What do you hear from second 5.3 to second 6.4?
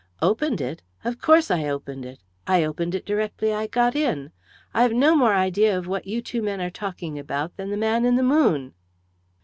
idea of what you